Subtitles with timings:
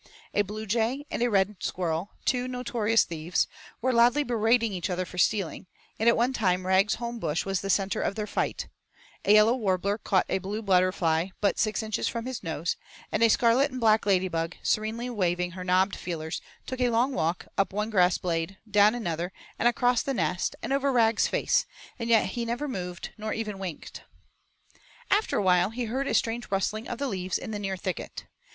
[0.33, 3.45] A bluejay and a red squirrel, two notorious thieves,
[3.83, 5.67] were loudly berating each other for stealing,
[5.99, 8.67] and at one time Rag's home bush was the centre of their fight;
[9.25, 12.77] a yellow warbler caught a blue butterfly but six inches from his nose,
[13.11, 17.45] and a scarlet and black ladybug, serenely waving her knobbed feelers, took a long walk
[17.55, 21.67] up one grass blade, down another, and across the nest and over Rag's face
[21.99, 24.01] and yet he never moved nor even winked.
[25.11, 28.25] After a while he heard a strange rustling of the leaves in the near thicket.